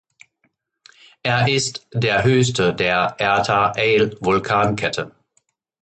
[1.21, 5.11] Er ist der höchste der Erta-Ale-Vulkankette.